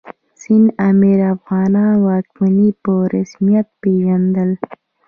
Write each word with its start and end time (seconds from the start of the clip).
سند 0.41 0.67
امیر 0.87 1.19
د 1.21 1.23
افغانانو 1.35 1.95
واکمني 2.07 2.69
په 2.83 2.91
رسمیت 3.15 3.67
پېژندل. 3.81 4.51